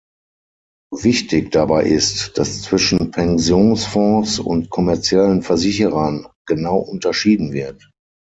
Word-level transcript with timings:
Wichtig 0.99 1.51
dabei 1.51 1.83
ist, 1.83 2.35
dass 2.39 2.63
zwischen 2.63 3.11
Pensionsfonds 3.11 4.39
und 4.39 4.71
kommerziellen 4.71 5.43
Versicherern 5.43 6.25
genau 6.47 6.77
unterschieden 6.77 7.53
wird. 7.53 7.87